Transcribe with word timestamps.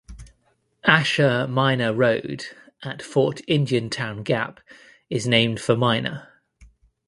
Asher 0.87 1.45
Miner 1.47 1.93
Road 1.93 2.45
at 2.81 3.03
Fort 3.03 3.39
Indiantown 3.47 4.23
Gap 4.23 4.59
is 5.11 5.27
named 5.27 5.59
for 5.61 5.75
Miner. 5.77 6.27